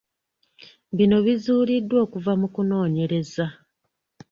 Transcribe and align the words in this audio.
Bino 0.97 1.17
bizuuliddwa 1.25 1.97
okuva 2.05 2.31
mu 2.39 2.47
kunoonyereza. 2.53 3.45